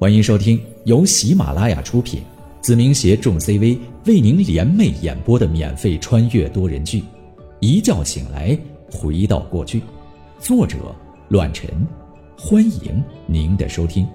[0.00, 2.22] 欢迎收听由喜马拉雅出品，
[2.60, 3.76] 子明携众 CV
[4.06, 7.00] 为您联袂演播的免费穿越多人剧
[7.58, 8.56] 《一觉醒来
[8.92, 9.80] 回到过去》，
[10.38, 10.94] 作者：
[11.30, 11.68] 乱臣。
[12.38, 14.08] 欢迎您的收听。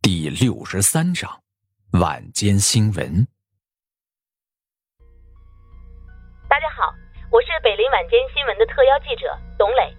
[0.00, 1.30] 第六十三章：
[2.00, 3.28] 晚间新闻。
[6.48, 6.90] 大家好，
[7.30, 9.26] 我是北林晚间新闻的特邀记者
[9.58, 9.94] 董磊。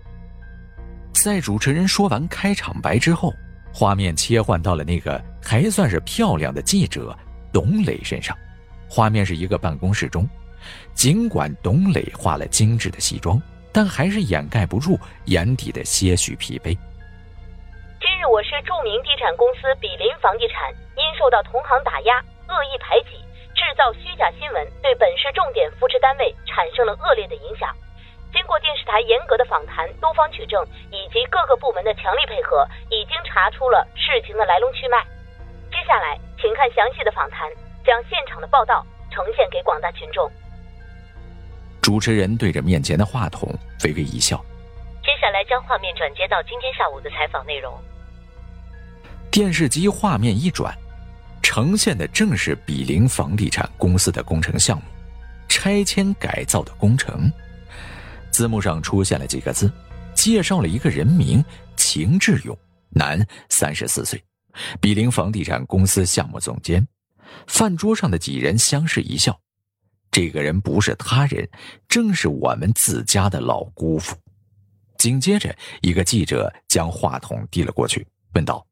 [1.26, 3.34] 在主持人说完开场白之后，
[3.74, 7.18] 画面切换到了那个还算是漂亮的记者
[7.52, 8.38] 董磊身上。
[8.88, 10.30] 画面是一个办公室中，
[10.94, 13.42] 尽管董磊化了精致的西装，
[13.74, 16.78] 但还是掩盖不住眼底的些许疲惫。
[17.98, 23.18] 今日我市著名地产公司比邻房地产因受到同行打压、恶意排挤、
[23.58, 27.74] 制造虚假新闻，对本市重点扶持单位产生了恶劣的影响。
[28.46, 35.04] 经过电视台严格的访谈、多方取证以及各个部门的强力配合，已经查出了事情的来龙去脉。
[35.72, 37.50] 接下来，请看详细的访谈，
[37.84, 40.30] 将现场的报道呈现给广大群众。
[41.82, 43.50] 主持人对着面前的话筒
[43.84, 44.38] 微微一笑。
[45.02, 47.74] 接下来将画面转接到今天下午的采访内容。
[49.32, 50.72] 电视机画面一转，
[51.42, 54.84] 呈现的正是比邻房地产公司的工程项目——
[55.50, 57.28] 拆迁改造的工程。
[58.36, 59.72] 字幕上出现了几个字，
[60.14, 61.42] 介绍了一个人名
[61.78, 62.58] 秦志勇，
[62.90, 64.22] 男，三十四岁，
[64.82, 66.86] 比邻房地产公司项目总监。
[67.48, 69.40] 饭桌上的几人相视一笑，
[70.12, 71.50] 这个人不是他人，
[71.88, 74.18] 正是我们自家的老姑父。
[74.98, 78.68] 紧接着，一个记者将话筒递了过去，问道：“，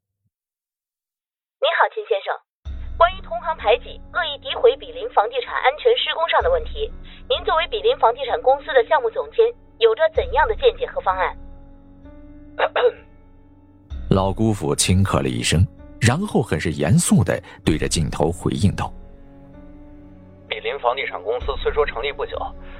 [2.96, 6.90] 关于同行排挤、恶意诋毁比邻房地产安全施工上的问题。”
[7.28, 9.44] 您作为比邻房地产公司的项目总监，
[9.78, 11.36] 有着怎样的见解和方案？
[14.10, 15.66] 老姑父轻咳了一声，
[16.00, 18.92] 然后很是严肃的对着镜头回应道
[20.46, 22.36] ：“比邻房地产公司虽说成立不久，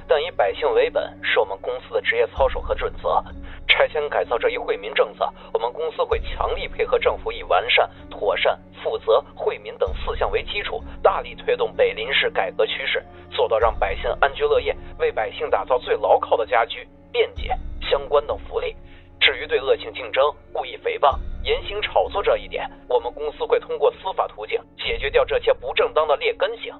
[0.07, 3.23] 但以百姓为本是我们公司的职业操守和准则。
[3.67, 13.03] 拆迁改造这一惠民政策，我们公司会强力配合政府，以完善、妥善、负责、惠民等四项为基础，大力推动北林市改革趋势。”
[13.35, 18.73] 做到让百姓安居乐业，为百姓打造最牢靠的家居、便捷、相关等福利。
[19.19, 20.23] 至于对恶性竞争、
[20.53, 26.73] 故意诽谤、严刑炒作这一点，我们公司会通过司法途径解决掉这些不正当的劣根性。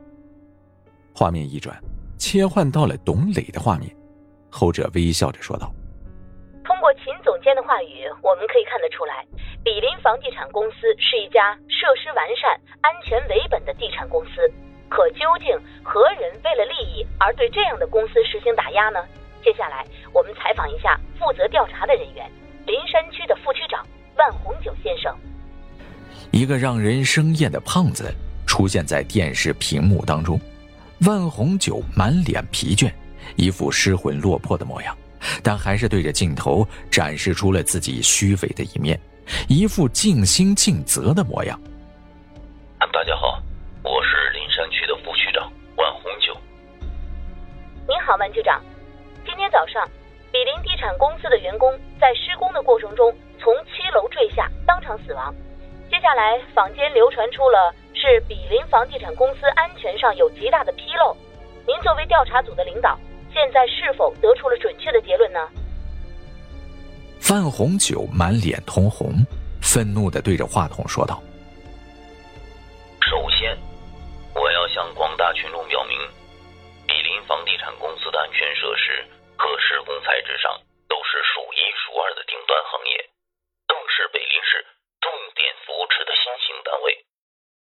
[1.13, 1.77] 画面一转，
[2.17, 3.93] 切换到了董磊的画面，
[4.49, 5.69] 后者微笑着说道
[7.45, 9.23] ：“过秦总监的话语，我们可以看得出来，
[9.63, 14.51] 比邻房地产公司是一家设施完善、安全为本的地产公司。”
[14.89, 15.51] 可究竟
[15.83, 19.03] 何人为了利益而对这样的公司实行打压呢？
[19.43, 19.83] 接下来
[20.13, 22.29] 我们采访一下负责调查的人员——
[22.65, 23.85] 林山区的副区长
[24.15, 25.13] 万红九先生。
[26.31, 28.13] 一个让人生厌的胖子
[28.47, 30.39] 出现在电视屏幕当中，
[31.01, 32.91] 万红九满脸疲倦，
[33.35, 34.95] 一副失魂落魄的模样，
[35.43, 38.99] 但还是对着镜头展示出了自己虚伪的一面，
[39.47, 41.59] 一副尽心尽责的模样。
[42.93, 43.41] 大家好。
[43.83, 46.35] 我是林山区的副区长万红九。
[47.87, 48.59] 您好，万局长，
[49.23, 49.87] 今天早上，
[50.31, 55.33] 比邻地产公司的员工在施工的过程中从七楼坠下，当场死亡。
[55.87, 61.15] 接下来，坊间流传出了是比邻房地产公司安全上有极大的纰漏。
[61.67, 62.97] 您作为调查组的领导，
[63.35, 65.43] 现在是否得出了准确的结论呢？
[67.19, 69.11] 范红九满脸通红，
[69.61, 71.19] 愤怒的对着话筒说道
[73.03, 73.51] ：“首先，
[74.33, 75.99] 我要向广大群众表明。”
[77.25, 79.01] 房地产公司的安全设施
[79.35, 83.09] 和施工材质上都是数一数二的顶端行业，
[83.65, 84.61] 更是北林市
[85.01, 86.93] 重点扶持的新型单位。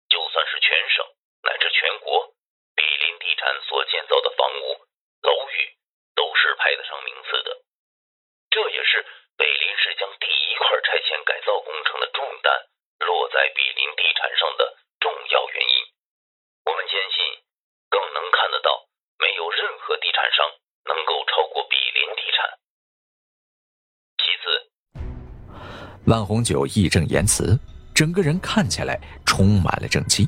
[0.08, 1.04] 就算是全省
[1.44, 2.32] 乃至全国，
[2.80, 4.88] 比林地产所建造的房屋、
[5.22, 5.56] 楼宇
[6.16, 7.62] 都是排得上名次的。
[8.50, 9.06] 这也是
[9.38, 12.52] 北林市将第一块拆迁改造工程的重担
[13.08, 15.76] 落在比邻地产上的重要原因。
[16.66, 17.42] 我们坚信，
[17.90, 18.88] 更能看得到。
[19.22, 20.44] 没有任何地产商
[20.88, 22.58] 能够超过比邻地产。
[24.18, 24.50] 其次，
[26.08, 27.56] 万红酒义正言辞，
[27.94, 30.28] 整个人看起来充满了正气，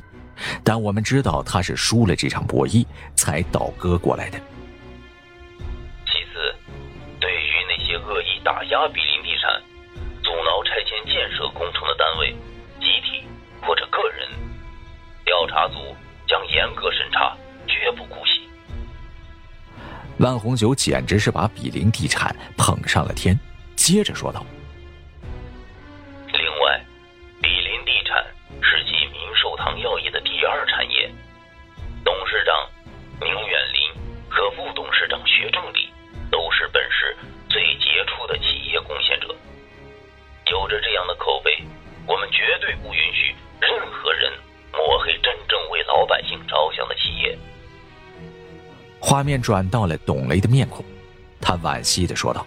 [0.64, 2.86] 但我们知道他是输了这场博弈
[3.16, 4.38] 才倒戈过来的。
[8.74, 9.62] 意打压比林地产、
[10.20, 12.32] 阻挠拆迁建设工程的单位、
[12.80, 13.24] 集体
[13.62, 14.28] 或者个人，
[15.24, 15.94] 调查组
[16.26, 17.36] 将严格审查，
[17.68, 18.48] 绝不姑息。
[20.18, 23.38] 万红酒简直是把比林地产捧上了天，
[23.76, 24.44] 接着说道
[49.14, 50.84] ：“画面转到了董雷的面孔，
[51.40, 52.44] 他惋惜的说道：“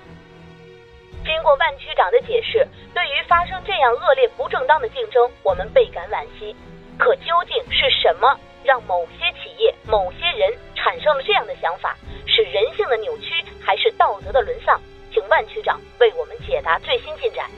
[1.23, 6.53] 经过万区长的解释，对于发生这样恶劣不正当的竞争，我们倍感惋惜。
[6.97, 11.95] 可究竟是什么让某些企业、某些人产生了这样的想法？
[12.25, 14.77] 是人性的扭曲，还是道德的沦丧？
[15.13, 17.49] 请万区长为我们解答最新进展。”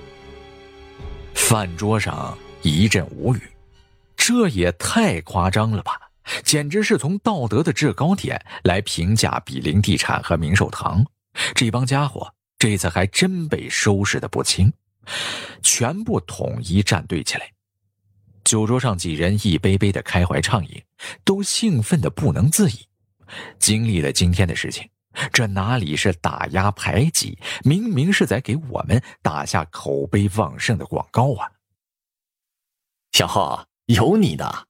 [1.34, 3.42] 饭桌上一阵无语，
[4.16, 5.99] 这也太夸张了吧！
[6.44, 11.06] 简直是从道德的制高点来评价比邻地产和明寿堂，
[11.56, 14.72] 这帮家伙这次还真被收拾的不轻，
[15.62, 17.52] 全部统一站队起来。
[18.44, 20.84] 酒桌上几人一杯杯的开怀畅饮，
[21.24, 22.88] 都兴奋的不能自已。
[23.60, 24.90] 经历了今天的事情，
[25.32, 31.52] 这哪里是打压排挤，明明是在给我们打下口碑旺盛的广告啊！
[33.12, 34.69] 小浩，有你的。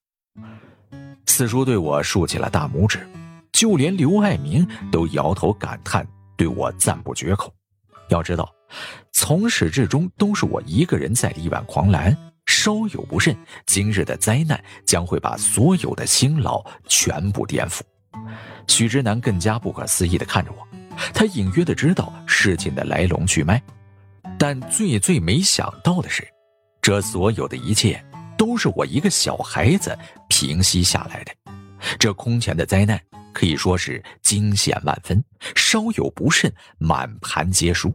[1.29, 3.07] 四叔对我竖起了大拇指，
[3.51, 6.05] 就连刘爱民都摇头感叹，
[6.35, 7.53] 对我赞不绝口。
[8.09, 8.51] 要知道，
[9.13, 12.17] 从始至终都是我一个人在力挽狂澜，
[12.47, 13.37] 稍有不慎，
[13.67, 17.81] 今日的灾难将会把所有的辛劳全部颠覆。
[18.67, 20.67] 许之南更加不可思议地看着我，
[21.13, 23.61] 他隐约的知道事情的来龙去脉，
[24.37, 26.27] 但最最没想到的是，
[26.81, 28.03] 这所有的一切。
[28.39, 29.91] 都是我一个小孩子
[30.29, 31.35] 平息下来的，
[31.99, 32.95] 这空前的灾难
[33.35, 35.21] 可以说是惊险万分，
[35.59, 36.47] 稍有不慎，
[36.79, 37.91] 满盘皆输。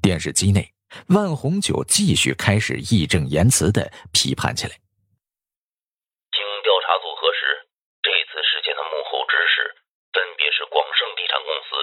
[0.00, 0.72] 电视机内，
[1.12, 4.72] 万红九继续开始义正言辞的批判起来。
[6.32, 7.68] 经调查组核实，
[8.00, 9.76] 这次事件的幕后指使
[10.16, 11.76] 分别是广盛地产公司、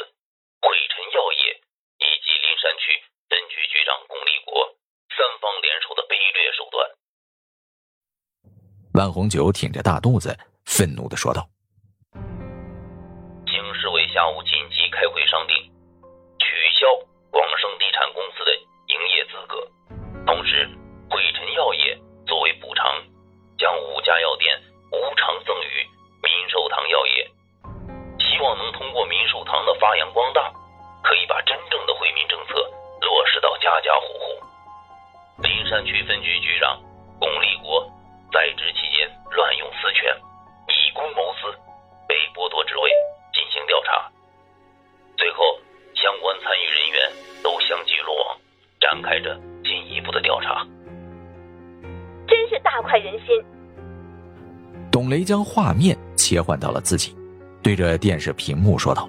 [0.65, 1.62] 汇辰药业
[2.01, 2.89] 以及林山区
[3.30, 4.65] 分局局长龚立国，
[5.13, 6.89] 三方联手的卑劣手段。
[8.95, 10.31] 万红九挺着大肚子，
[10.63, 11.44] 愤怒的说道
[13.44, 15.53] ：“经市委下午紧急开会商定，
[16.39, 16.47] 取
[16.80, 16.88] 消
[17.30, 19.59] 广盛地产公司的营业资格，
[20.25, 20.63] 同时
[21.12, 21.92] 汇辰药业
[22.25, 22.88] 作为补偿，
[23.59, 24.56] 将五家药店
[24.88, 25.83] 无偿赠与
[26.24, 27.30] 民寿堂药业，
[28.18, 30.50] 希望能通过民寿堂的发扬光大，
[31.03, 32.63] 可以把真正的惠民政策
[33.03, 34.39] 落实到家家户户。”
[35.44, 36.80] 林山区分局局长
[37.19, 37.91] 龚立国。
[38.33, 38.74] 在职
[39.86, 40.12] 私权，
[40.66, 41.46] 以公谋私，
[42.08, 42.90] 被剥夺职位，
[43.32, 44.10] 进行调查。
[45.16, 45.44] 最后，
[45.94, 47.12] 相关参与人员
[47.44, 48.38] 都相继落网，
[48.82, 50.66] 展开着进一步的调查。
[52.28, 53.40] 真是大快人心。
[54.92, 57.16] 董雷将画面切换到了自己，
[57.62, 59.08] 对着电视屏幕说道：“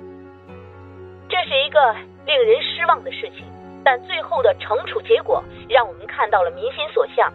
[1.30, 1.96] 这是一个
[2.26, 3.46] 令人失望的事情，
[3.82, 7.32] 但最后的惩处结果让我们看到了民心所向。”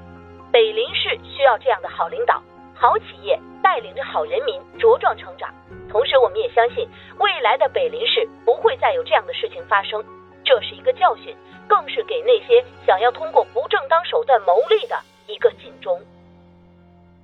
[0.53, 2.39] 北林市需要这样的好领导、
[2.81, 5.53] 好企业带领着好人民茁壮成长。
[5.87, 6.89] 同时，我们也相信
[7.19, 10.03] 未来的北林市不会再有这样的事情发生。
[10.43, 11.37] 这是一个教训，
[11.67, 16.01] 更是给那些想要通过不正当手段谋利的一个警钟。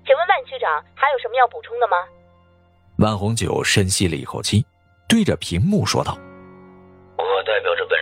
[0.06, 1.98] 请问万区长还有什么要补充的吗？
[3.00, 4.64] 万红酒深吸了一口气，
[5.10, 6.16] 对着屏幕说道
[7.18, 8.00] ：“我代表着本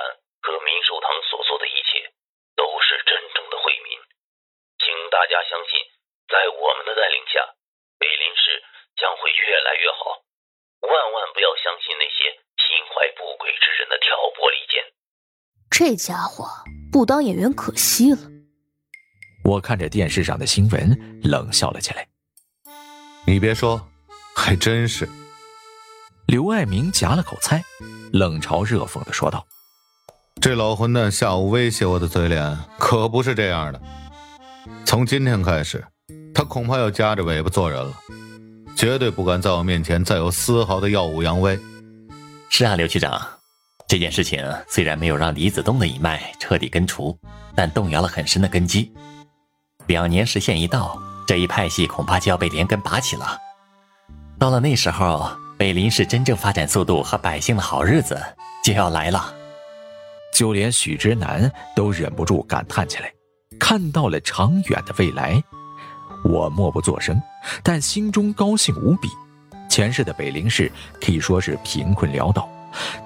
[0.00, 2.08] 产和民寿堂所做的一切
[2.56, 4.00] 都是真正的惠民。
[4.80, 5.76] 请大家相信，
[6.28, 7.44] 在我们的带领下，
[8.00, 8.64] 北林市
[8.96, 10.24] 将会越来越好。
[10.80, 14.80] 万万不要相信那些心怀不轨之人的挑拨离间。
[15.70, 16.48] 这家伙。
[16.92, 18.18] 不当演员可惜了。
[19.44, 22.08] 我看着电视上的新闻，冷笑了起来。
[23.28, 23.80] 你别说，
[24.36, 25.08] 还真是。
[26.26, 27.62] 刘爱民夹了口菜，
[28.12, 29.46] 冷嘲热讽的说道
[30.40, 33.80] ：“这老混蛋下午威胁我的嘴脸可不是这样的。
[34.86, 35.84] 从今天开始，
[36.34, 37.92] 他恐怕要夹着尾巴做人了，
[38.74, 41.58] 绝对不敢在我面前再有丝毫的耀武扬威。”
[42.48, 43.20] 是啊，刘区长。
[43.86, 47.14] 这件事情虽然没有让李子东的一脉彻底根除，
[47.54, 48.90] 但动摇了很深的根基。
[49.88, 53.36] 两年时限一到，这一派系恐怕就要被连根拔起了。
[54.38, 58.18] 到了那时候，北林市真正发展速度和百姓的好日子
[58.64, 59.34] 就要来了。
[60.32, 63.12] 就连许之南都忍不住感叹起来，
[63.58, 65.42] 看到了长远的未来。
[66.24, 67.20] 我默不作声，
[67.62, 69.08] 但心中高兴无比。
[69.68, 70.70] 前世的北林市
[71.00, 72.48] 可以说是贫困潦倒。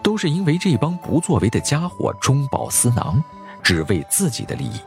[0.02, 3.24] 都是因为这帮不作为的家伙中饱私囊，
[3.62, 4.78] 只为自己的利益。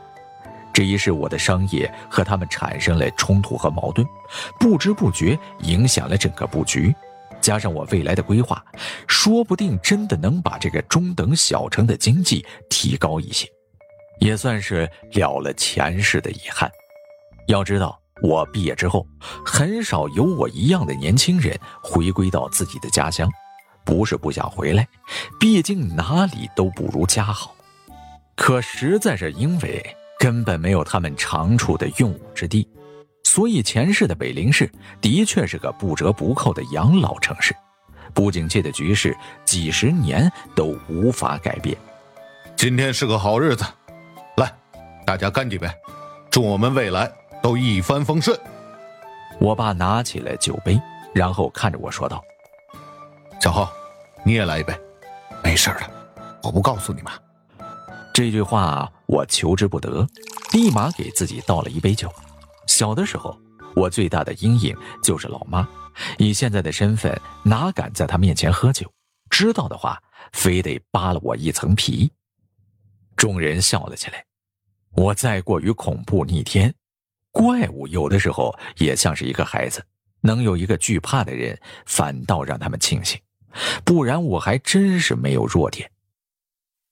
[0.72, 4.06] 这一世，我的商业和他们产生了冲突和矛盾，
[4.60, 6.94] 不知不觉影响了整个布局。
[7.48, 8.62] 加上我未来的规划，
[9.06, 13.48] 说不定真的能把这个中等小城的经济提高一些，
[14.20, 16.70] 也算是了了前世的遗憾。
[17.46, 19.06] 要知道，我毕业之后，
[19.46, 23.26] 很少有我一样的年轻人回归到自己的家乡，
[23.82, 24.86] 不是不想回来，
[25.40, 27.56] 毕竟哪里都不如家好。
[28.36, 32.68] 可实在是因为根本没有他们长处的用武之地。
[33.38, 34.68] 所以前世的北陵市
[35.00, 37.54] 的确是个不折不扣的养老城市，
[38.12, 41.78] 不景气的局势几十年都无法改变。
[42.56, 43.64] 今天是个好日子，
[44.38, 44.52] 来，
[45.06, 45.70] 大家干几杯，
[46.28, 47.08] 祝我们未来
[47.40, 48.36] 都一帆风顺。
[49.38, 50.76] 我爸拿起了酒杯，
[51.14, 52.20] 然后看着我说道
[53.40, 53.72] ：“小浩，
[54.24, 54.76] 你也来一杯。
[55.44, 55.88] 没事的，
[56.42, 57.12] 我不告诉你们。”
[58.12, 60.04] 这句话我求之不得，
[60.52, 62.12] 立马给自己倒了一杯酒。
[62.68, 63.36] 小的时候，
[63.74, 65.68] 我最大的阴影就是老妈。
[66.16, 68.88] 以现在的身份，哪敢在她面前喝酒？
[69.30, 70.00] 知道的话，
[70.32, 72.08] 非得扒了我一层皮。
[73.16, 74.24] 众人笑了起来。
[74.92, 76.72] 我再过于恐怖逆天，
[77.32, 79.84] 怪物有的时候也像是一个孩子，
[80.20, 83.20] 能有一个惧怕的人，反倒让他们庆幸。
[83.84, 85.90] 不然我还真是没有弱点。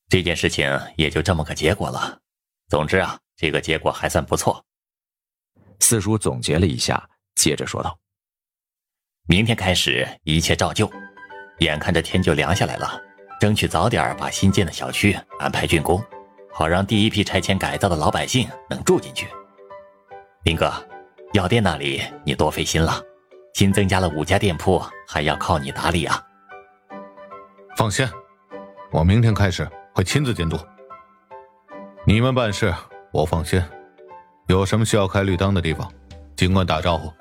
[0.09, 2.18] 这件事情也就这么个结果了。
[2.68, 4.64] 总之啊，这个结果还算不错。
[5.80, 7.99] 四叔总结了一下，接着说道
[9.28, 10.90] ：“明天开始一切照旧，
[11.59, 13.00] 眼看着天就凉下来了，
[13.40, 16.02] 争取早点把新建的小区安排竣工，
[16.52, 19.28] 好让第一批拆迁改造的老百姓能住进去。
[20.45, 20.73] 林哥，
[21.33, 23.00] 药店那里你多费心了，
[23.54, 26.23] 新增加了五家店铺，还要靠你打理啊。
[27.76, 28.09] 放心，
[28.90, 30.59] 我明天开始会亲自监督。
[32.06, 32.75] 你们办事，
[33.12, 33.62] 我放心。”
[34.49, 35.91] 有什么需要开绿灯的地方，
[36.37, 37.12] 尽管打招呼，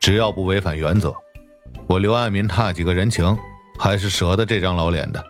[0.00, 1.14] 只要不违反原则，
[1.86, 3.38] 我刘爱民踏几个人情，
[3.78, 5.24] 还是舍得这张老脸的。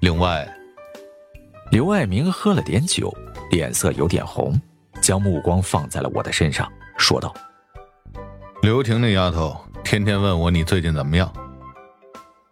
[0.00, 0.52] 另外，
[1.70, 3.16] 刘爱民喝了点酒，
[3.52, 4.60] 脸色有点红，
[5.00, 7.32] 将目光放在了我的身上，说道
[8.62, 11.32] ：“刘婷那丫头天天问我你最近怎么样，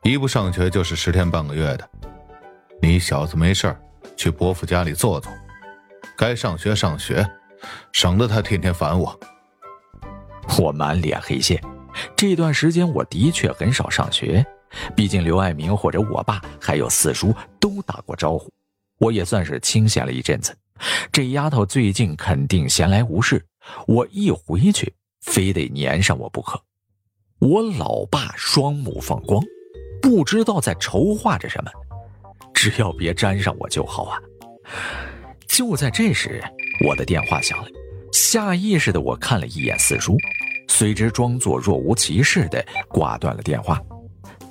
[0.04, 1.90] 一不上学就是十天半个月的。
[2.80, 3.76] 你小子没事
[4.16, 5.32] 去伯父家里坐坐，
[6.16, 7.28] 该上学上学。”
[7.92, 9.18] 省得他天天烦我。
[10.58, 11.62] 我满脸黑线，
[12.16, 14.44] 这段时间我的确很少上学，
[14.96, 18.50] 毕竟刘爱民或者我爸还有四叔都打过招呼，
[18.98, 20.56] 我也算是清闲了一阵子。
[21.12, 23.44] 这丫头最近肯定闲来无事，
[23.86, 26.60] 我一回去非得粘上我不可。
[27.40, 29.42] 我老爸双目放光，
[30.00, 31.70] 不知道在筹划着什么，
[32.54, 34.18] 只要别沾上我就好啊。
[35.46, 36.42] 就在这时。
[36.86, 37.68] 我的电话响了，
[38.12, 40.16] 下意识的我看了一眼四叔，
[40.68, 43.82] 随之装作若无其事的挂断了电话。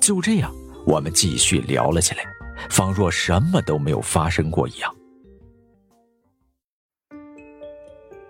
[0.00, 0.54] 就这样，
[0.86, 2.24] 我们继续聊了起来，
[2.70, 4.94] 仿若什么都没有发生过一样。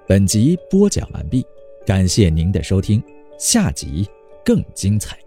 [0.07, 1.45] 本集播讲完毕，
[1.85, 3.03] 感谢您的收听，
[3.39, 4.09] 下集
[4.45, 5.19] 更精彩。